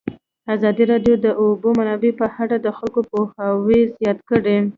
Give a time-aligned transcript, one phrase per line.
[0.55, 4.57] ازادي راډیو د د اوبو منابع په اړه د خلکو پوهاوی زیات کړی.